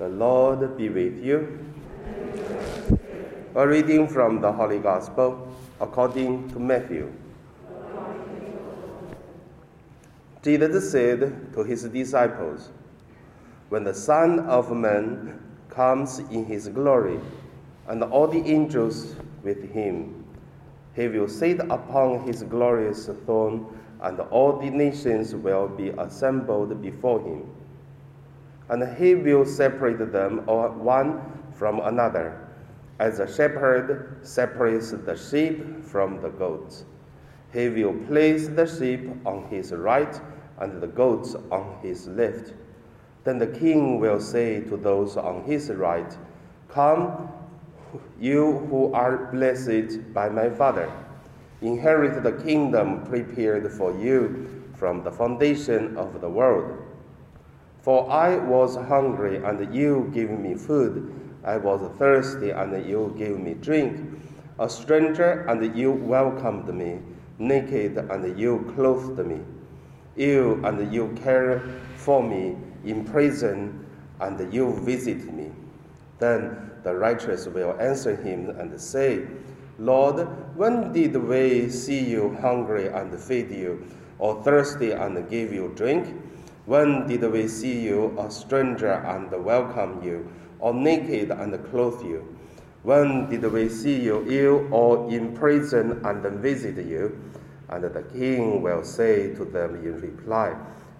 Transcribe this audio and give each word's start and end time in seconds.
The 0.00 0.08
Lord 0.08 0.78
be 0.78 0.88
with 0.88 1.22
you. 1.22 1.58
A 3.54 3.68
reading 3.68 4.08
from 4.08 4.40
the 4.40 4.50
Holy 4.50 4.78
Gospel 4.78 5.46
according 5.78 6.48
to 6.52 6.58
Matthew. 6.58 7.12
Jesus 10.42 10.90
said 10.90 11.52
to 11.52 11.64
his 11.64 11.84
disciples, 11.84 12.70
When 13.68 13.84
the 13.84 13.92
Son 13.92 14.40
of 14.48 14.72
Man 14.72 15.38
comes 15.68 16.20
in 16.30 16.46
his 16.46 16.68
glory, 16.68 17.20
and 17.86 18.02
all 18.02 18.26
the 18.26 18.40
angels 18.50 19.14
with 19.42 19.70
him, 19.70 20.24
he 20.96 21.08
will 21.08 21.28
sit 21.28 21.60
upon 21.60 22.22
his 22.22 22.42
glorious 22.44 23.04
throne, 23.26 23.78
and 24.00 24.18
all 24.30 24.56
the 24.58 24.70
nations 24.70 25.34
will 25.34 25.68
be 25.68 25.90
assembled 25.90 26.80
before 26.80 27.20
him 27.20 27.44
and 28.70 28.96
he 28.96 29.14
will 29.14 29.44
separate 29.44 30.12
them 30.12 30.48
uh, 30.48 30.68
one 30.68 31.20
from 31.52 31.80
another, 31.80 32.48
as 33.00 33.18
a 33.18 33.26
shepherd 33.26 34.16
separates 34.22 34.92
the 34.92 35.16
sheep 35.16 35.84
from 35.84 36.22
the 36.22 36.28
goats. 36.30 36.84
He 37.52 37.68
will 37.68 37.94
place 38.06 38.46
the 38.46 38.66
sheep 38.66 39.10
on 39.26 39.44
his 39.50 39.72
right 39.72 40.20
and 40.58 40.80
the 40.80 40.86
goats 40.86 41.34
on 41.50 41.78
his 41.82 42.06
left. 42.06 42.52
Then 43.24 43.38
the 43.38 43.46
king 43.48 43.98
will 43.98 44.20
say 44.20 44.60
to 44.60 44.76
those 44.76 45.16
on 45.16 45.42
his 45.44 45.70
right, 45.70 46.16
Come, 46.68 47.28
you 48.20 48.58
who 48.70 48.92
are 48.92 49.30
blessed 49.32 50.14
by 50.14 50.28
my 50.28 50.48
Father, 50.48 50.90
inherit 51.60 52.22
the 52.22 52.32
kingdom 52.32 53.04
prepared 53.04 53.70
for 53.72 53.98
you 53.98 54.64
from 54.74 55.02
the 55.02 55.10
foundation 55.10 55.96
of 55.96 56.20
the 56.20 56.28
world. 56.28 56.78
For 57.82 58.10
I 58.10 58.36
was 58.36 58.76
hungry, 58.76 59.36
and 59.42 59.74
you 59.74 60.10
gave 60.12 60.30
me 60.30 60.54
food. 60.54 61.12
I 61.44 61.56
was 61.56 61.80
thirsty, 61.98 62.50
and 62.50 62.86
you 62.86 63.14
gave 63.16 63.38
me 63.38 63.54
drink. 63.54 63.98
A 64.58 64.68
stranger, 64.68 65.46
and 65.48 65.74
you 65.76 65.92
welcomed 65.92 66.68
me. 66.74 66.98
Naked, 67.38 67.96
and 67.96 68.38
you 68.38 68.70
clothed 68.74 69.24
me. 69.26 69.40
Ill, 70.16 70.64
and 70.66 70.92
you 70.92 71.16
cared 71.22 71.62
for 71.96 72.22
me. 72.22 72.56
In 72.84 73.04
prison, 73.04 73.86
and 74.20 74.52
you 74.52 74.74
visited 74.84 75.32
me. 75.32 75.50
Then 76.18 76.70
the 76.82 76.94
righteous 76.94 77.46
will 77.46 77.74
answer 77.80 78.14
him 78.16 78.50
and 78.58 78.78
say, 78.78 79.26
Lord, 79.78 80.28
when 80.56 80.92
did 80.92 81.16
we 81.16 81.70
see 81.70 82.00
you 82.00 82.36
hungry 82.42 82.88
and 82.88 83.18
feed 83.18 83.50
you, 83.50 83.86
or 84.18 84.42
thirsty 84.42 84.92
and 84.92 85.28
give 85.30 85.52
you 85.52 85.72
drink? 85.74 86.14
When 86.70 87.08
did 87.08 87.28
we 87.32 87.48
see 87.48 87.80
you 87.80 88.14
a 88.16 88.30
stranger 88.30 88.92
and 88.92 89.28
welcome 89.44 90.04
you, 90.04 90.30
or 90.60 90.72
naked 90.72 91.32
and 91.32 91.52
clothe 91.68 92.00
you? 92.04 92.36
When 92.84 93.28
did 93.28 93.42
we 93.50 93.68
see 93.68 94.00
you 94.00 94.24
ill 94.28 94.72
or 94.72 95.10
in 95.10 95.34
prison 95.34 96.00
and 96.04 96.22
visit 96.38 96.76
you? 96.86 97.18
And 97.70 97.82
the 97.82 98.04
king 98.14 98.62
will 98.62 98.84
say 98.84 99.34
to 99.34 99.44
them 99.44 99.84
in 99.84 100.00
reply, 100.00 100.54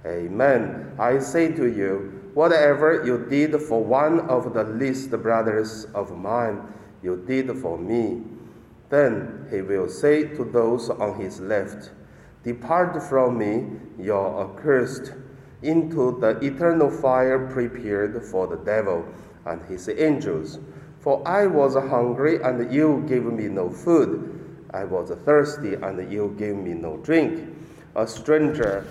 Amen. 0.04 0.90
I 0.98 1.20
say 1.20 1.52
to 1.52 1.66
you, 1.66 2.32
whatever 2.34 3.04
you 3.06 3.24
did 3.30 3.54
for 3.62 3.80
one 3.84 4.28
of 4.28 4.52
the 4.52 4.64
least 4.64 5.12
brothers 5.22 5.84
of 5.94 6.18
mine, 6.18 6.62
you 7.00 7.22
did 7.28 7.56
for 7.58 7.78
me. 7.78 8.24
Then 8.88 9.46
he 9.48 9.62
will 9.62 9.88
say 9.88 10.24
to 10.34 10.42
those 10.42 10.90
on 10.90 11.20
his 11.20 11.38
left, 11.38 11.92
Depart 12.42 13.00
from 13.04 13.38
me, 13.38 13.78
you're 14.00 14.50
accursed 14.50 15.12
into 15.62 16.18
the 16.20 16.38
eternal 16.44 16.90
fire 16.90 17.46
prepared 17.48 18.22
for 18.24 18.46
the 18.46 18.56
devil 18.56 19.04
and 19.46 19.62
his 19.66 19.88
angels. 19.88 20.58
For 21.00 21.26
I 21.26 21.46
was 21.46 21.74
hungry, 21.74 22.42
and 22.42 22.72
you 22.72 23.04
gave 23.08 23.24
me 23.24 23.48
no 23.48 23.70
food. 23.70 24.66
I 24.72 24.84
was 24.84 25.10
thirsty, 25.24 25.74
and 25.74 26.12
you 26.12 26.34
gave 26.38 26.56
me 26.56 26.74
no 26.74 26.98
drink. 26.98 27.48
A 27.96 28.06
stranger, 28.06 28.86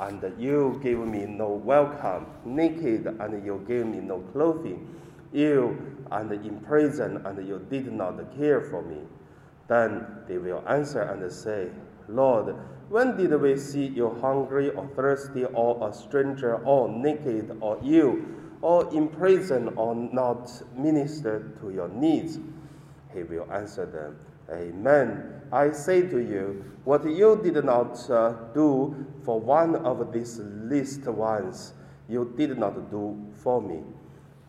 and 0.00 0.22
you 0.38 0.80
gave 0.82 0.98
me 0.98 1.24
no 1.26 1.48
welcome. 1.50 2.26
Naked, 2.44 3.06
and 3.06 3.44
you 3.44 3.64
gave 3.66 3.86
me 3.86 3.98
no 3.98 4.18
clothing. 4.32 4.88
Ill, 5.32 5.76
and 6.10 6.32
in 6.32 6.60
prison, 6.60 7.24
and 7.24 7.46
you 7.46 7.64
did 7.70 7.92
not 7.92 8.18
care 8.36 8.60
for 8.60 8.82
me. 8.82 8.98
Then 9.68 10.04
they 10.26 10.38
will 10.38 10.62
answer 10.68 11.02
and 11.02 11.32
say, 11.32 11.68
Lord, 12.08 12.56
when 12.88 13.16
did 13.16 13.32
we 13.40 13.56
see 13.56 13.86
you 13.86 14.10
hungry 14.20 14.70
or 14.70 14.86
thirsty 14.94 15.44
or 15.44 15.88
a 15.88 15.92
stranger 15.92 16.56
or 16.56 16.88
naked 16.88 17.56
or 17.60 17.78
ill 17.84 18.18
or 18.60 18.92
in 18.92 19.08
prison 19.08 19.72
or 19.76 19.94
not 19.94 20.50
ministered 20.76 21.58
to 21.60 21.70
your 21.70 21.88
needs? 21.88 22.38
He 23.14 23.22
will 23.22 23.50
answer 23.52 23.86
them, 23.86 24.18
Amen. 24.50 25.40
I 25.52 25.70
say 25.70 26.02
to 26.02 26.18
you, 26.18 26.64
what 26.84 27.04
you 27.04 27.40
did 27.42 27.64
not 27.64 28.10
uh, 28.10 28.32
do 28.54 29.06
for 29.24 29.40
one 29.40 29.76
of 29.76 30.12
these 30.12 30.40
least 30.42 31.06
ones, 31.06 31.74
you 32.08 32.32
did 32.36 32.58
not 32.58 32.90
do 32.90 33.16
for 33.34 33.62
me. 33.62 33.82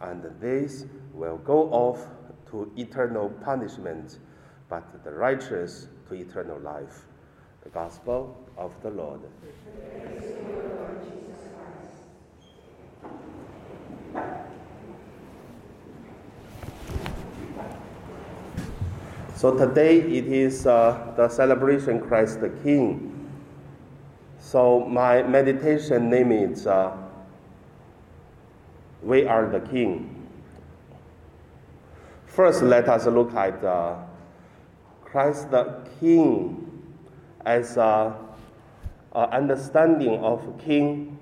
And 0.02 0.24
these 0.42 0.86
will 1.14 1.38
go 1.38 1.70
off 1.72 2.08
to 2.52 2.72
eternal 2.76 3.30
punishment, 3.30 4.20
but 4.70 5.04
the 5.04 5.12
righteous 5.12 5.88
to 6.10 6.16
eternal 6.16 6.60
life. 6.60 7.06
The 7.64 7.70
Gospel 7.70 8.36
of 8.58 8.72
the 8.84 8.90
Lord. 8.90 9.22
So 19.36 19.58
today 19.58 20.00
it 20.00 20.28
is 20.28 20.68
uh, 20.68 21.14
the 21.16 21.30
celebration 21.30 22.02
Christ 22.02 22.42
the 22.42 22.50
King. 22.50 23.30
So 24.40 24.82
my 24.82 25.24
meditation 25.24 26.10
name 26.10 26.34
is 26.34 26.68
uh, 26.68 26.96
We 29.02 29.26
Are 29.26 29.48
the 29.48 29.62
King. 29.62 30.28
First, 32.26 32.62
let 32.62 32.90
us 32.90 33.06
look 33.06 33.34
at 33.36 33.64
uh, 33.64 33.96
Christ 35.06 35.52
the 35.52 35.88
King 36.00 36.63
as 37.46 37.78
a, 37.78 38.16
a 39.14 39.20
understanding 39.30 40.20
of 40.24 40.42
king 40.64 41.18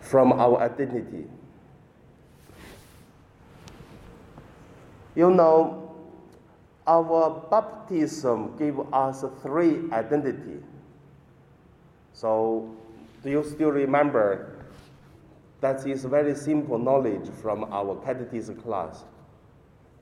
from 0.00 0.32
our 0.32 0.60
identity. 0.60 1.26
You 5.14 5.30
know, 5.30 5.94
our 6.86 7.46
baptism 7.50 8.56
gave 8.56 8.78
us 8.92 9.24
three 9.42 9.90
identity. 9.92 10.62
So, 12.12 12.74
do 13.22 13.30
you 13.30 13.44
still 13.44 13.70
remember? 13.70 14.54
That 15.60 15.84
is 15.86 16.04
very 16.04 16.34
simple 16.34 16.78
knowledge 16.78 17.28
from 17.42 17.64
our 17.72 17.96
catechism 18.04 18.56
class. 18.62 19.04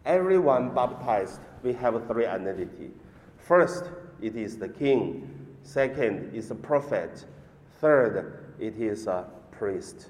Everyone 0.05 0.75
baptized, 0.75 1.41
we 1.63 1.73
have 1.73 2.07
three 2.07 2.27
identity. 2.27 2.91
First, 3.47 3.85
it 4.21 4.35
is 4.35 4.59
the 4.59 4.69
king. 4.69 5.47
Second, 5.63 6.35
is 6.35 6.51
a 6.51 6.55
prophet. 6.57 7.25
Third, 7.81 8.55
it 8.59 8.77
is 8.77 9.07
a 9.07 9.25
priest. 9.53 10.09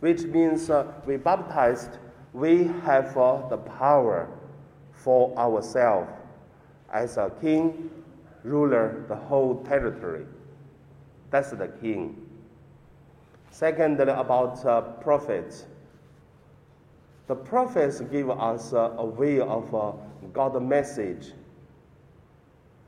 Which 0.00 0.22
means 0.22 0.70
uh, 0.70 0.92
we 1.06 1.18
baptized, 1.18 1.98
we 2.32 2.64
have 2.82 3.16
uh, 3.16 3.46
the 3.48 3.58
power 3.58 4.28
for 4.90 5.38
ourselves 5.38 6.10
as 6.92 7.16
a 7.16 7.30
king, 7.40 7.88
ruler 8.42 9.04
the 9.06 9.14
whole 9.14 9.62
territory. 9.62 10.26
That's 11.30 11.52
the 11.52 11.68
king. 11.68 12.26
Secondly, 13.52 14.12
about 14.12 14.64
uh, 14.66 14.80
prophets. 14.80 15.66
The 17.28 17.36
prophets 17.36 18.00
give 18.00 18.30
us 18.30 18.72
uh, 18.72 18.94
a 18.98 19.04
way 19.04 19.38
of 19.38 19.72
uh, 19.72 19.92
God's 20.32 20.60
message 20.60 21.34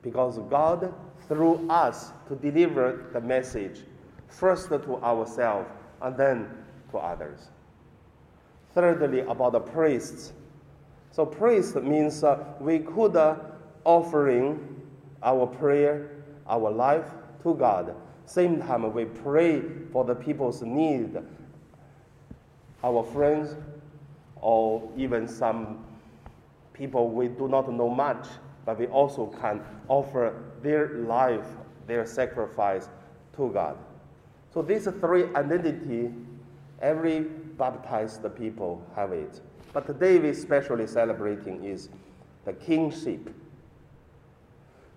because 0.02 0.38
God, 0.50 0.92
through 1.28 1.68
us, 1.70 2.12
to 2.28 2.34
deliver 2.36 3.08
the 3.12 3.20
message 3.20 3.80
first 4.28 4.68
to 4.68 4.96
ourselves 5.02 5.68
and 6.00 6.16
then 6.16 6.48
to 6.90 6.98
others. 6.98 7.48
Thirdly, 8.74 9.20
about 9.20 9.52
the 9.52 9.60
priests. 9.60 10.32
So, 11.10 11.26
priest 11.26 11.76
means 11.76 12.24
uh, 12.24 12.42
we 12.58 12.78
could 12.78 13.16
uh, 13.16 13.36
offering 13.84 14.80
our 15.22 15.46
prayer, 15.46 16.24
our 16.48 16.70
life 16.70 17.08
to 17.42 17.54
God. 17.54 17.94
Same 18.24 18.60
time, 18.62 18.90
we 18.92 19.04
pray 19.04 19.62
for 19.92 20.04
the 20.04 20.14
people's 20.14 20.62
need, 20.62 21.18
our 22.82 23.04
friends, 23.04 23.54
or 24.36 24.90
even 24.96 25.28
some 25.28 25.84
people 26.72 27.10
we 27.10 27.28
do 27.28 27.46
not 27.46 27.70
know 27.70 27.88
much 27.88 28.26
but 28.64 28.78
we 28.78 28.86
also 28.86 29.26
can 29.40 29.60
offer 29.88 30.34
their 30.62 30.98
life, 30.98 31.46
their 31.86 32.06
sacrifice 32.06 32.88
to 33.36 33.50
God. 33.50 33.76
So 34.52 34.62
these 34.62 34.84
three 34.84 35.24
identity 35.34 36.10
Every 36.82 37.20
baptized 37.20 38.22
people 38.36 38.84
have 38.96 39.12
it. 39.12 39.40
But 39.72 39.86
today 39.86 40.18
we 40.18 40.30
especially 40.30 40.88
celebrating 40.88 41.64
is 41.64 41.88
the 42.44 42.52
kingship. 42.52 43.32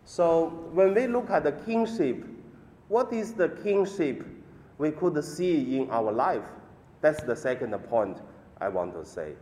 So 0.04 0.48
when 0.74 0.96
we 0.96 1.06
look 1.06 1.30
at 1.30 1.44
the 1.44 1.52
kingship, 1.52 2.26
what 2.88 3.14
is 3.14 3.34
the 3.34 3.50
kingship 3.50 4.26
we 4.80 4.92
could 4.92 5.24
see 5.24 5.78
in 5.78 5.90
our 5.92 6.12
life? 6.12 6.44
That's 7.02 7.22
the 7.22 7.36
second 7.36 7.72
point 7.88 8.18
I 8.60 8.68
want 8.70 8.94
to 8.96 9.06
say. 9.06 9.34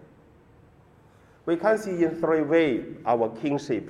We 1.45 1.55
can 1.55 1.77
see 1.77 2.03
in 2.03 2.19
three 2.19 2.41
ways 2.41 2.85
our 3.05 3.29
kingship 3.29 3.89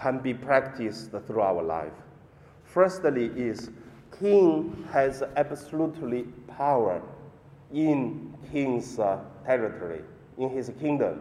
can 0.00 0.18
be 0.18 0.32
practiced 0.32 1.10
through 1.26 1.40
our 1.40 1.62
life. 1.62 1.92
Firstly 2.64 3.26
is 3.36 3.70
king 4.18 4.86
has 4.92 5.22
absolutely 5.36 6.22
power 6.46 7.02
in 7.72 8.34
king's 8.50 8.98
uh, 8.98 9.20
territory, 9.44 10.02
in 10.38 10.50
his 10.50 10.70
kingdom. 10.80 11.20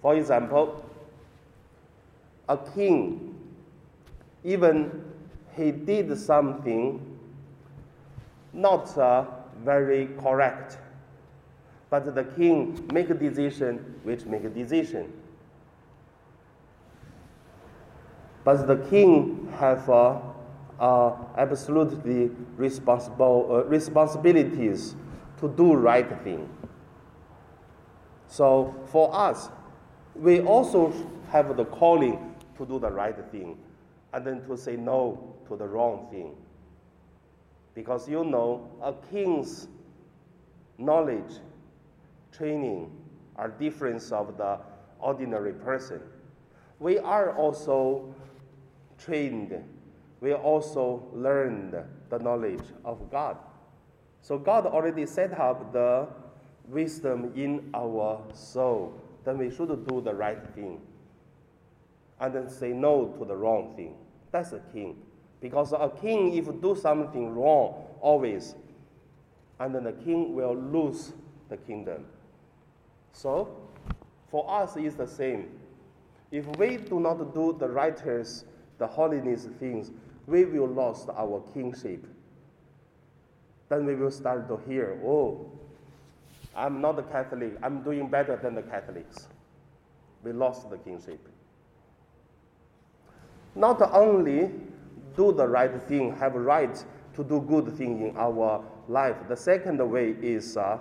For 0.00 0.16
example, 0.16 0.84
a 2.48 2.56
king, 2.56 3.34
even 4.42 5.04
he 5.56 5.70
did 5.70 6.16
something 6.18 7.00
not 8.52 8.96
uh, 8.98 9.24
very 9.64 10.08
correct, 10.20 10.78
but 11.90 12.14
the 12.14 12.24
king 12.24 12.86
make 12.92 13.10
a 13.10 13.14
decision 13.14 13.98
which 14.02 14.24
make 14.24 14.44
a 14.44 14.50
decision. 14.50 15.12
But 18.44 18.66
the 18.66 18.76
king 18.76 19.48
have 19.58 19.88
uh, 19.88 20.20
uh, 20.78 21.16
absolutely 21.36 22.30
responsible 22.56 23.48
uh, 23.50 23.64
responsibilities 23.64 24.94
to 25.38 25.48
do 25.48 25.74
right 25.74 26.08
thing. 26.22 26.48
So 28.28 28.74
for 28.86 29.14
us, 29.14 29.48
we 30.14 30.40
also 30.40 30.92
have 31.30 31.56
the 31.56 31.64
calling 31.64 32.34
to 32.58 32.66
do 32.66 32.78
the 32.78 32.90
right 32.90 33.16
thing, 33.32 33.58
and 34.12 34.26
then 34.26 34.42
to 34.46 34.56
say 34.56 34.76
no 34.76 35.34
to 35.48 35.56
the 35.56 35.66
wrong 35.66 36.06
thing. 36.10 36.36
Because 37.74 38.08
you 38.08 38.24
know, 38.24 38.70
a 38.82 38.92
king's 39.10 39.68
knowledge, 40.78 41.40
training 42.30 42.90
are 43.36 43.48
different 43.48 44.02
of 44.12 44.36
the 44.36 44.58
ordinary 45.00 45.52
person. 45.52 46.00
We 46.78 46.98
are 46.98 47.36
also 47.36 48.14
trained, 49.04 49.52
we 50.20 50.32
also 50.32 51.04
learned 51.12 51.76
the 52.08 52.18
knowledge 52.18 52.62
of 52.84 53.10
God. 53.10 53.36
So 54.22 54.38
God 54.38 54.66
already 54.66 55.06
set 55.06 55.38
up 55.38 55.72
the 55.72 56.08
wisdom 56.68 57.32
in 57.36 57.70
our 57.74 58.22
soul. 58.32 58.94
Then 59.24 59.38
we 59.38 59.50
should 59.50 59.86
do 59.86 60.00
the 60.00 60.14
right 60.14 60.42
thing. 60.54 60.80
And 62.20 62.34
then 62.34 62.48
say 62.48 62.72
no 62.72 63.14
to 63.18 63.24
the 63.24 63.36
wrong 63.36 63.74
thing. 63.76 63.96
That's 64.30 64.52
a 64.52 64.60
king. 64.72 64.96
Because 65.40 65.72
a 65.72 65.90
king, 66.00 66.34
if 66.36 66.46
do 66.62 66.74
something 66.74 67.34
wrong, 67.34 67.84
always, 68.00 68.54
and 69.60 69.74
then 69.74 69.84
the 69.84 69.92
king 69.92 70.34
will 70.34 70.56
lose 70.56 71.12
the 71.48 71.56
kingdom. 71.58 72.06
So, 73.12 73.54
for 74.28 74.50
us, 74.50 74.76
it's 74.76 74.96
the 74.96 75.06
same. 75.06 75.50
If 76.30 76.46
we 76.56 76.78
do 76.78 76.98
not 76.98 77.34
do 77.34 77.54
the 77.58 77.68
righteous, 77.68 78.44
the 78.78 78.86
holiness 78.86 79.46
things, 79.58 79.90
we 80.26 80.44
will 80.44 80.68
lose 80.68 81.06
our 81.16 81.42
kingship. 81.52 82.06
Then 83.68 83.86
we 83.86 83.94
will 83.94 84.10
start 84.10 84.48
to 84.48 84.60
hear, 84.68 84.98
oh, 85.04 85.50
I'm 86.56 86.80
not 86.80 86.98
a 86.98 87.02
Catholic, 87.02 87.56
I'm 87.62 87.82
doing 87.82 88.08
better 88.08 88.36
than 88.36 88.54
the 88.54 88.62
Catholics. 88.62 89.28
We 90.22 90.32
lost 90.32 90.70
the 90.70 90.78
kingship. 90.78 91.20
Not 93.54 93.80
only 93.92 94.50
do 95.16 95.32
the 95.32 95.46
right 95.46 95.82
thing, 95.82 96.16
have 96.16 96.34
right 96.34 96.84
to 97.14 97.24
do 97.24 97.40
good 97.40 97.76
thing 97.76 98.08
in 98.08 98.16
our 98.16 98.64
life. 98.88 99.16
The 99.28 99.36
second 99.36 99.78
way 99.90 100.16
is 100.20 100.56
uh, 100.56 100.78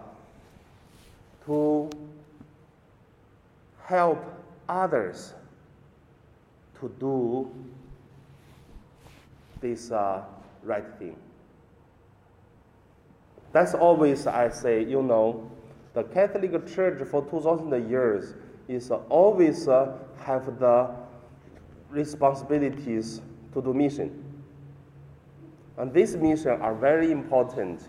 to 1.46 1.90
help 3.86 4.24
others 4.68 5.34
to 6.80 6.90
do 7.00 7.52
this 9.64 9.92
uh, 9.92 10.22
right 10.62 10.86
thing. 11.00 11.16
That's 13.54 13.74
always 13.74 14.28
I 14.28 14.50
say, 14.50 14.84
you 14.84 15.02
know, 15.02 15.50
the 15.94 16.04
Catholic 16.04 16.52
Church 16.68 17.08
for 17.08 17.24
2,000 17.24 17.90
years 17.90 18.36
is 18.68 18.92
always 18.92 19.68
uh, 19.68 19.94
have 20.20 20.60
the 20.60 20.90
responsibilities 21.90 23.22
to 23.54 23.62
do 23.62 23.74
mission. 23.74 24.24
And 25.78 25.94
these 25.94 26.16
missions 26.16 26.60
are 26.62 26.76
very 26.76 27.12
important. 27.12 27.88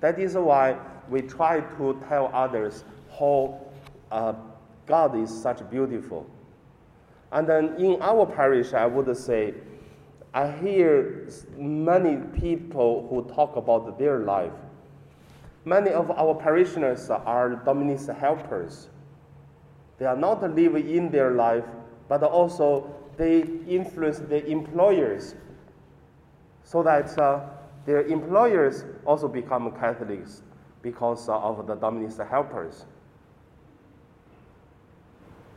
That 0.00 0.18
is 0.18 0.34
why 0.34 0.76
we 1.08 1.22
try 1.22 1.60
to 1.60 2.02
tell 2.08 2.30
others 2.34 2.84
how 3.18 3.60
uh, 4.10 4.34
God 4.86 5.16
is 5.16 5.30
such 5.30 5.68
beautiful. 5.70 6.26
And 7.32 7.48
then 7.48 7.76
in 7.78 8.02
our 8.02 8.26
parish, 8.26 8.74
I 8.74 8.86
would 8.86 9.16
say, 9.16 9.54
I 10.34 10.50
hear 10.50 11.28
many 11.56 12.16
people 12.40 13.06
who 13.08 13.32
talk 13.32 13.54
about 13.54 14.00
their 14.00 14.18
life. 14.18 14.52
Many 15.64 15.90
of 15.90 16.10
our 16.10 16.34
parishioners 16.34 17.08
are 17.08 17.54
domestic 17.64 18.16
helpers. 18.16 18.88
They 19.98 20.06
are 20.06 20.16
not 20.16 20.42
living 20.42 20.90
in 20.90 21.10
their 21.12 21.30
life, 21.30 21.64
but 22.08 22.24
also 22.24 22.92
they 23.16 23.42
influence 23.68 24.18
their 24.18 24.44
employers 24.44 25.36
so 26.64 26.82
that 26.82 27.16
uh, 27.16 27.40
their 27.86 28.02
employers 28.02 28.84
also 29.06 29.28
become 29.28 29.70
Catholics 29.78 30.42
because 30.82 31.28
uh, 31.28 31.38
of 31.38 31.64
the 31.68 31.76
domestic 31.76 32.28
helpers. 32.28 32.86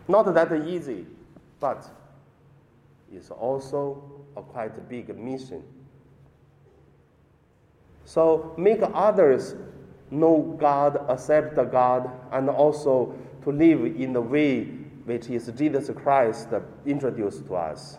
Not 0.07 0.31
that 0.35 0.53
easy, 0.67 1.07
but 1.59 1.89
it's 3.11 3.31
also 3.31 4.16
a 4.37 4.41
quite 4.43 4.87
big 4.87 5.17
mission. 5.17 5.63
So 8.05 8.53
make 8.57 8.79
others 8.93 9.55
know 10.11 10.55
God, 10.59 11.03
accept 11.09 11.55
God, 11.55 12.09
and 12.31 12.49
also 12.49 13.15
to 13.43 13.51
live 13.51 13.83
in 13.83 14.13
the 14.13 14.21
way 14.21 14.65
which 15.05 15.29
is 15.29 15.51
Jesus 15.57 15.89
Christ 15.95 16.49
introduced 16.85 17.47
to 17.47 17.55
us. 17.55 17.97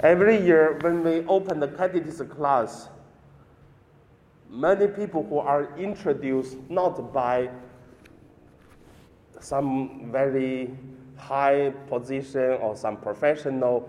Every 0.00 0.44
year, 0.44 0.78
when 0.80 1.02
we 1.02 1.24
open 1.26 1.60
the 1.60 1.68
catechism 1.68 2.28
class, 2.28 2.88
many 4.50 4.88
people 4.88 5.24
who 5.28 5.38
are 5.38 5.76
introduced 5.78 6.56
not 6.68 7.12
by 7.12 7.50
some 9.40 10.10
very 10.10 10.70
high 11.20 11.70
position 11.88 12.52
or 12.60 12.76
some 12.76 12.96
professional, 12.96 13.88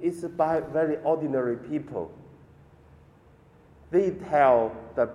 it's 0.00 0.22
by 0.22 0.60
very 0.60 0.96
ordinary 0.98 1.56
people. 1.56 2.12
They 3.90 4.10
tell 4.10 4.74
the 4.96 5.08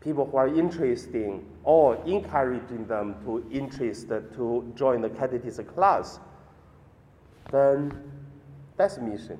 people 0.00 0.26
who 0.26 0.36
are 0.36 0.48
interested 0.48 1.44
or 1.64 1.96
encouraging 2.06 2.86
them 2.86 3.16
to 3.24 3.44
interest 3.50 4.08
to 4.08 4.72
join 4.76 5.02
the 5.02 5.10
catechism 5.10 5.66
class, 5.66 6.20
then 7.50 7.92
that's 8.76 8.98
mission. 8.98 9.38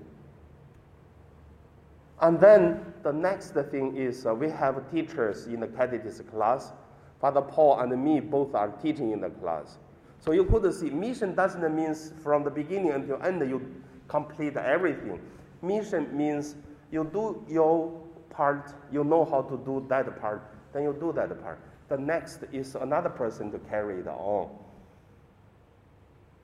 And 2.20 2.40
then 2.40 2.92
the 3.02 3.12
next 3.12 3.52
thing 3.70 3.96
is 3.96 4.26
uh, 4.26 4.34
we 4.34 4.50
have 4.50 4.90
teachers 4.90 5.46
in 5.46 5.60
the 5.60 5.68
catechism 5.68 6.26
class. 6.26 6.72
Father 7.20 7.40
Paul 7.40 7.80
and 7.80 8.04
me 8.04 8.20
both 8.20 8.54
are 8.54 8.68
teaching 8.82 9.12
in 9.12 9.20
the 9.20 9.30
class. 9.30 9.78
So 10.20 10.32
you 10.32 10.44
could 10.44 10.72
see 10.74 10.90
mission 10.90 11.34
doesn't 11.34 11.74
mean 11.74 11.94
from 12.22 12.44
the 12.44 12.50
beginning 12.50 12.90
until 12.90 13.22
end 13.22 13.40
you 13.48 13.82
complete 14.08 14.56
everything. 14.56 15.20
Mission 15.62 16.16
means 16.16 16.56
you 16.90 17.08
do 17.12 17.44
your 17.48 18.00
part, 18.30 18.72
you 18.90 19.04
know 19.04 19.24
how 19.24 19.42
to 19.42 19.56
do 19.58 19.84
that 19.88 20.20
part, 20.20 20.42
then 20.72 20.82
you 20.82 20.96
do 20.98 21.12
that 21.12 21.40
part. 21.42 21.60
The 21.88 21.96
next 21.96 22.44
is 22.52 22.74
another 22.74 23.08
person 23.08 23.50
to 23.52 23.58
carry 23.58 24.00
it 24.00 24.06
on. 24.06 24.50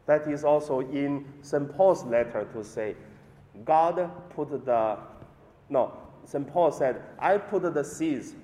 That 0.07 0.26
is 0.28 0.45
also 0.45 0.81
in 0.81 1.25
St. 1.43 1.75
Paul's 1.75 2.04
letter 2.04 2.47
to 2.52 2.64
say, 2.64 2.95
God 3.64 4.11
put 4.31 4.50
the, 4.64 4.99
no, 5.69 5.93
St. 6.25 6.50
Paul 6.52 6.73
said, 6.73 7.02
I 7.19 7.38
put 7.38 7.75
the 7.75 7.85
seeds, 7.85 8.35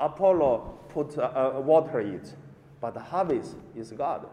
Apollo 0.00 0.78
put 0.88 1.18
uh, 1.18 1.22
uh, 1.56 1.60
water 1.60 2.00
it, 2.00 2.34
but 2.80 2.94
the 2.94 3.00
harvest 3.00 3.56
is 3.74 3.90
God. 3.92 4.26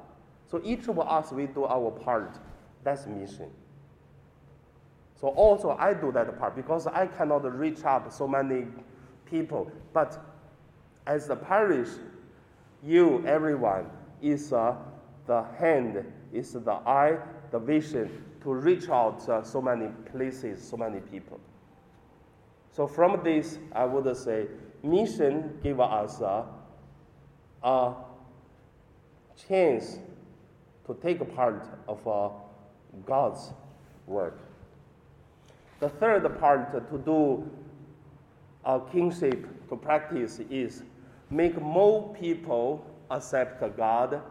So 0.51 0.61
each 0.65 0.89
of 0.89 0.99
us, 0.99 1.31
we 1.31 1.45
do 1.45 1.63
our 1.63 1.89
part. 1.89 2.37
That's 2.83 3.07
mission. 3.07 3.49
So 5.19 5.29
also 5.29 5.77
I 5.79 5.93
do 5.93 6.11
that 6.11 6.37
part 6.37 6.55
because 6.57 6.87
I 6.87 7.07
cannot 7.07 7.57
reach 7.57 7.85
out 7.85 8.13
so 8.13 8.27
many 8.27 8.67
people. 9.25 9.71
But 9.93 10.19
as 11.07 11.27
the 11.27 11.37
parish, 11.37 11.87
you, 12.83 13.23
everyone, 13.25 13.85
is 14.21 14.51
uh, 14.51 14.75
the 15.25 15.43
hand, 15.57 16.03
is 16.33 16.51
the 16.51 16.71
eye, 16.71 17.17
the 17.51 17.59
vision 17.59 18.25
to 18.43 18.53
reach 18.53 18.89
out 18.89 19.27
uh, 19.29 19.43
so 19.43 19.61
many 19.61 19.87
places, 20.11 20.61
so 20.61 20.75
many 20.75 20.99
people. 20.99 21.39
So 22.71 22.87
from 22.87 23.23
this, 23.23 23.57
I 23.71 23.85
would 23.85 24.17
say 24.17 24.47
mission 24.83 25.59
give 25.63 25.79
us 25.79 26.19
a, 26.19 26.45
a 27.63 27.93
chance 29.47 29.99
to 30.87 30.97
take 31.01 31.35
part 31.35 31.67
of 31.87 32.07
uh, 32.07 32.29
God's 33.05 33.51
work. 34.07 34.39
The 35.79 35.89
third 35.89 36.39
part 36.39 36.71
to 36.91 36.97
do 36.99 37.49
a 38.65 38.79
kingship 38.91 39.69
to 39.69 39.75
practice 39.75 40.39
is 40.49 40.83
make 41.29 41.59
more 41.59 42.13
people 42.13 42.85
accept 43.09 43.61
God, 43.77 44.21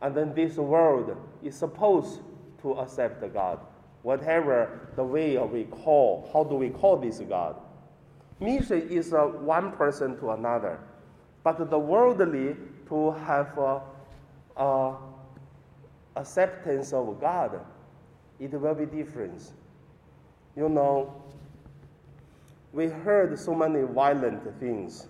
and 0.00 0.14
then 0.14 0.34
this 0.34 0.56
world 0.56 1.16
is 1.42 1.54
supposed 1.54 2.20
to 2.62 2.72
accept 2.74 3.22
God. 3.32 3.60
Whatever 4.02 4.88
the 4.96 5.04
way 5.04 5.36
we 5.38 5.64
call, 5.64 6.30
how 6.32 6.44
do 6.44 6.54
we 6.54 6.70
call 6.70 6.96
this 6.96 7.18
God? 7.20 7.56
Mission 8.40 8.88
is 8.88 9.12
uh, 9.12 9.22
one 9.24 9.72
person 9.72 10.16
to 10.20 10.30
another, 10.30 10.78
but 11.42 11.68
the 11.70 11.78
worldly 11.78 12.56
to 12.88 13.10
have 13.10 13.58
uh, 13.58 13.80
uh, 14.56 14.94
acceptance 16.18 16.92
of 16.92 17.20
God, 17.20 17.60
it 18.38 18.52
will 18.52 18.74
be 18.74 18.86
different. 18.86 19.52
You 20.56 20.68
know, 20.68 21.14
we 22.72 22.86
heard 22.86 23.38
so 23.38 23.54
many 23.54 23.82
violent 23.82 24.42
things. 24.60 25.08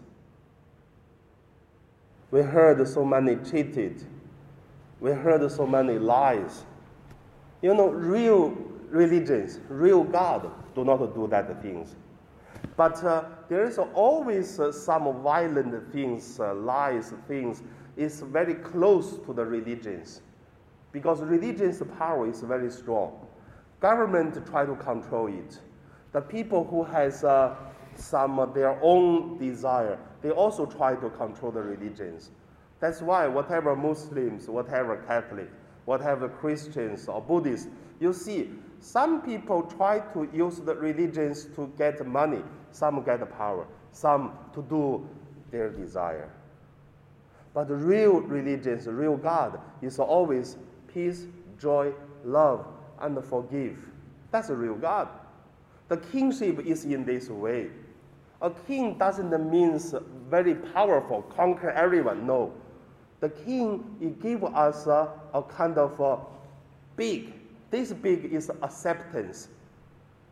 We 2.30 2.42
heard 2.42 2.86
so 2.86 3.04
many 3.04 3.36
cheated. 3.36 4.04
We 5.00 5.12
heard 5.12 5.50
so 5.50 5.66
many 5.66 5.98
lies. 5.98 6.64
You 7.62 7.74
know, 7.74 7.88
real 7.88 8.50
religions, 8.90 9.60
real 9.68 10.04
God 10.04 10.50
do 10.74 10.84
not 10.84 11.14
do 11.14 11.26
that 11.28 11.62
things. 11.62 11.96
But 12.76 13.02
uh, 13.02 13.24
there 13.48 13.64
is 13.64 13.78
always 13.78 14.60
uh, 14.60 14.72
some 14.72 15.22
violent 15.22 15.92
things, 15.92 16.38
uh, 16.38 16.54
lies, 16.54 17.12
things 17.26 17.62
It's 17.98 18.20
very 18.20 18.54
close 18.54 19.18
to 19.26 19.32
the 19.32 19.44
religions, 19.44 20.22
because 20.92 21.20
religion's 21.22 21.82
power 21.98 22.28
is 22.28 22.40
very 22.40 22.70
strong. 22.70 23.26
Government 23.80 24.44
try 24.46 24.64
to 24.64 24.74
control 24.76 25.26
it. 25.28 25.58
The 26.12 26.20
people 26.20 26.64
who 26.64 26.82
has 26.84 27.22
uh, 27.24 27.54
some 27.94 28.38
of 28.38 28.54
their 28.54 28.78
own 28.82 29.38
desire, 29.38 29.98
they 30.22 30.30
also 30.30 30.66
try 30.66 30.94
to 30.96 31.10
control 31.10 31.52
the 31.52 31.62
religions. 31.62 32.30
That's 32.80 33.02
why 33.02 33.26
whatever 33.26 33.76
Muslims, 33.76 34.48
whatever 34.48 34.96
Catholic, 35.06 35.50
whatever 35.84 36.28
Christians 36.28 37.08
or 37.08 37.20
Buddhists, 37.20 37.68
you 38.00 38.12
see, 38.12 38.50
some 38.80 39.22
people 39.22 39.62
try 39.62 39.98
to 40.12 40.28
use 40.32 40.58
the 40.60 40.74
religions 40.74 41.46
to 41.56 41.72
get 41.76 42.06
money, 42.06 42.42
some 42.70 43.02
get 43.02 43.28
power, 43.36 43.66
some 43.92 44.32
to 44.54 44.62
do 44.62 45.08
their 45.50 45.70
desire. 45.70 46.30
But 47.54 47.68
the 47.68 47.74
real 47.74 48.20
religions, 48.20 48.84
the 48.84 48.92
real 48.92 49.16
God, 49.16 49.60
is 49.82 49.98
always 49.98 50.56
peace, 50.92 51.26
joy, 51.60 51.92
love, 52.24 52.66
and 53.00 53.22
forgive. 53.24 53.78
That's 54.30 54.48
a 54.50 54.54
real 54.54 54.74
God. 54.74 55.08
The 55.88 55.96
kingship 55.96 56.58
is 56.66 56.84
in 56.84 57.04
this 57.04 57.28
way. 57.28 57.70
A 58.40 58.50
king 58.50 58.98
doesn't 58.98 59.50
mean 59.50 59.80
very 60.28 60.54
powerful, 60.54 61.22
conquer 61.22 61.70
everyone. 61.70 62.26
No. 62.26 62.52
The 63.20 63.30
king, 63.30 63.96
he 63.98 64.10
give 64.10 64.44
us 64.44 64.86
a, 64.86 65.08
a 65.34 65.42
kind 65.42 65.76
of 65.76 65.98
a 65.98 66.18
big. 66.96 67.32
This 67.70 67.92
big 67.92 68.26
is 68.26 68.50
acceptance. 68.62 69.48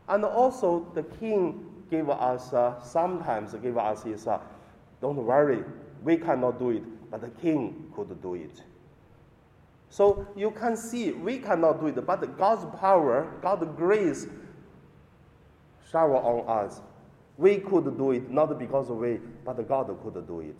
And 0.08 0.24
also 0.24 0.86
the 0.94 1.02
king 1.02 1.66
give 1.90 2.10
us, 2.10 2.52
uh, 2.52 2.80
sometimes 2.82 3.54
give 3.54 3.78
us 3.78 4.06
is, 4.06 4.26
uh, 4.26 4.38
don't 5.00 5.16
worry, 5.16 5.64
we 6.02 6.16
cannot 6.16 6.58
do 6.58 6.70
it, 6.70 7.10
but 7.10 7.20
the 7.20 7.30
king 7.40 7.90
could 7.94 8.20
do 8.22 8.34
it. 8.34 8.62
So 9.90 10.26
you 10.36 10.50
can 10.50 10.76
see 10.76 11.12
we 11.12 11.38
cannot 11.38 11.80
do 11.80 11.86
it, 11.86 12.06
but 12.06 12.36
God's 12.36 12.64
power, 12.78 13.32
God's 13.40 13.66
grace 13.76 14.26
shower 15.90 16.16
on 16.16 16.64
us. 16.64 16.80
We 17.38 17.58
could 17.58 17.96
do 17.96 18.12
it 18.12 18.30
not 18.30 18.58
because 18.58 18.90
of 18.90 18.96
we, 18.98 19.20
but 19.44 19.66
God 19.68 19.94
could 20.02 20.26
do 20.26 20.40
it. 20.40 20.56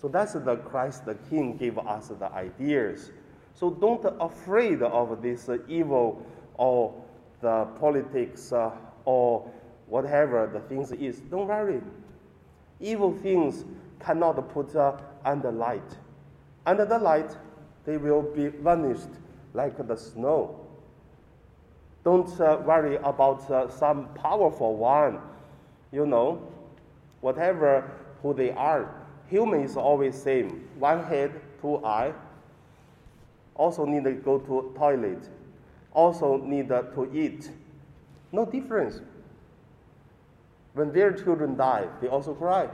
So 0.00 0.08
that's 0.08 0.34
the 0.34 0.56
Christ 0.56 1.06
the 1.06 1.14
King 1.30 1.56
gave 1.56 1.78
us 1.78 2.08
the 2.08 2.30
ideas. 2.32 3.10
So 3.54 3.70
don't 3.70 4.04
afraid 4.20 4.82
of 4.82 5.22
this 5.22 5.48
evil 5.68 6.24
or 6.54 6.94
the 7.40 7.64
politics 7.80 8.52
uh, 8.52 8.70
or 9.04 9.50
whatever 9.86 10.48
the 10.52 10.60
things 10.60 10.92
is. 10.92 11.20
Don't 11.20 11.48
worry. 11.48 11.80
Evil 12.80 13.16
things 13.22 13.64
cannot 14.00 14.48
put 14.50 14.76
uh, 14.76 14.98
under 15.24 15.50
light. 15.50 15.96
Under 16.66 16.84
the 16.84 16.98
light, 16.98 17.36
they 17.86 17.96
will 17.96 18.22
be 18.22 18.48
vanished 18.48 19.08
like 19.54 19.86
the 19.86 19.96
snow. 19.96 20.60
Don't 22.04 22.28
uh, 22.40 22.60
worry 22.64 22.96
about 22.96 23.50
uh, 23.50 23.68
some 23.70 24.08
powerful 24.14 24.76
one. 24.76 25.20
You 25.92 26.04
know, 26.04 26.42
whatever 27.20 27.90
who 28.22 28.34
they 28.34 28.50
are, 28.50 28.92
human 29.28 29.62
is 29.62 29.76
always 29.76 30.20
same. 30.20 30.68
One 30.78 31.02
head, 31.04 31.40
two 31.62 31.84
eye. 31.84 32.12
Also 33.54 33.86
need 33.86 34.04
to 34.04 34.12
go 34.12 34.38
to 34.38 34.74
toilet. 34.76 35.28
Also 35.92 36.36
need 36.36 36.68
to 36.68 37.10
eat. 37.14 37.50
No 38.32 38.44
difference. 38.44 39.00
When 40.74 40.92
their 40.92 41.12
children 41.12 41.56
die, 41.56 41.86
they 42.00 42.08
also 42.08 42.34
cry. 42.34 42.68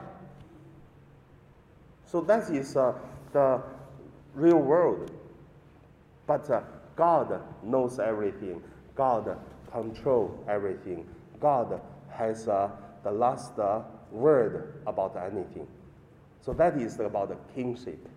So 2.04 2.21
that 2.23 2.50
is 2.50 2.76
uh, 2.76 2.95
the 3.33 3.62
real 4.34 4.58
world. 4.58 5.10
But 6.26 6.48
uh, 6.50 6.62
God 6.96 7.42
knows 7.62 7.98
everything. 7.98 8.62
God 8.94 9.38
controls 9.70 10.38
everything. 10.48 11.06
God 11.40 11.80
has 12.10 12.48
uh, 12.48 12.70
the 13.02 13.10
last 13.10 13.58
uh, 13.58 13.82
word 14.10 14.74
about 14.86 15.16
anything. 15.16 15.66
So 16.40 16.52
that 16.54 16.76
is 16.80 16.98
about 17.00 17.30
the 17.30 17.36
kingship. 17.54 18.08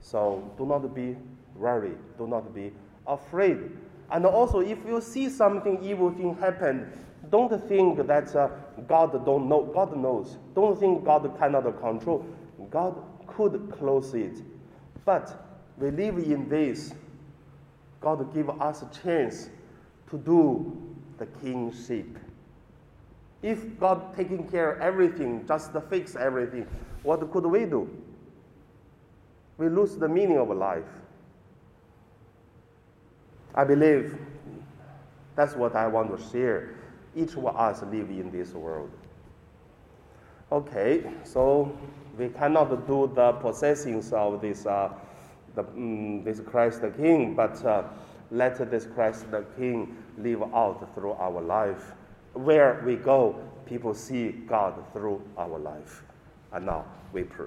So 0.00 0.50
do 0.56 0.66
not 0.66 0.94
be 0.94 1.16
worried. 1.54 1.98
Do 2.18 2.26
not 2.26 2.54
be 2.54 2.72
afraid. 3.06 3.70
And 4.10 4.24
also, 4.24 4.60
if 4.60 4.78
you 4.86 5.00
see 5.00 5.28
something 5.28 5.82
evil 5.84 6.10
thing 6.10 6.36
happen, 6.36 6.90
don't 7.30 7.68
think 7.68 8.06
that 8.06 8.34
uh, 8.34 8.48
God 8.86 9.24
don't 9.24 9.48
know. 9.48 9.64
God 9.74 9.96
knows. 9.96 10.38
Don't 10.54 10.78
think 10.78 11.04
God 11.04 11.30
cannot 11.38 11.64
control. 11.80 12.24
God 12.70 12.96
could 13.26 13.70
close 13.78 14.14
it. 14.14 14.42
But 15.04 15.44
we 15.78 15.90
live 15.90 16.18
in 16.18 16.48
this. 16.48 16.94
God 18.00 18.32
give 18.34 18.50
us 18.60 18.82
a 18.82 19.02
chance 19.02 19.50
to 20.10 20.18
do 20.18 20.94
the 21.18 21.26
kingship. 21.26 22.06
If 23.42 23.78
God 23.78 24.16
taking 24.16 24.48
care 24.48 24.72
of 24.72 24.80
everything, 24.80 25.46
just 25.46 25.70
fix 25.88 26.16
everything, 26.16 26.66
what 27.02 27.30
could 27.30 27.46
we 27.46 27.64
do? 27.64 27.88
We 29.56 29.68
lose 29.68 29.96
the 29.96 30.08
meaning 30.08 30.38
of 30.38 30.48
life. 30.50 30.84
I 33.54 33.64
believe 33.64 34.16
that's 35.34 35.54
what 35.54 35.74
I 35.74 35.86
want 35.86 36.16
to 36.16 36.30
share. 36.30 36.74
Each 37.14 37.36
of 37.36 37.46
us 37.46 37.82
live 37.82 38.10
in 38.10 38.30
this 38.30 38.52
world. 38.52 38.90
Okay, 40.50 41.04
so 41.24 41.76
we 42.18 42.28
cannot 42.28 42.86
do 42.86 43.10
the 43.14 43.32
possessings 43.32 44.12
of 44.12 44.40
this, 44.40 44.66
uh, 44.66 44.92
the, 45.54 45.62
um, 45.62 46.24
this 46.24 46.40
Christ 46.40 46.82
the 46.82 46.90
King, 46.90 47.34
but 47.34 47.64
uh, 47.64 47.84
let 48.30 48.70
this 48.70 48.86
Christ 48.86 49.30
the 49.30 49.44
King 49.56 49.96
live 50.18 50.42
out 50.54 50.94
through 50.94 51.12
our 51.12 51.40
life. 51.40 51.92
Where 52.34 52.82
we 52.84 52.96
go, 52.96 53.40
people 53.66 53.94
see 53.94 54.30
God 54.30 54.74
through 54.92 55.22
our 55.36 55.58
life. 55.58 56.02
And 56.52 56.66
now 56.66 56.84
we 57.12 57.22
pray. 57.22 57.46